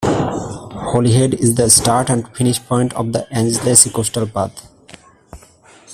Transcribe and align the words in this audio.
Holyhead 0.73 1.35
is 1.35 1.53
the 1.53 1.69
start 1.69 2.09
and 2.09 2.27
finish 2.35 2.59
point 2.59 2.91
of 2.93 3.13
the 3.13 3.31
Anglesey 3.31 3.91
Coastal 3.91 4.25
Path. 4.25 4.67